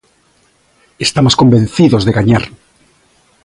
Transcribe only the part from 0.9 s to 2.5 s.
Estamos convencidos de gañar.